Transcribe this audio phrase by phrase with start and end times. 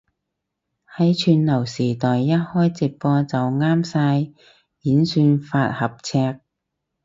[0.95, 4.31] 喺串流時代一開直播就啱晒
[4.81, 6.39] 演算法合尺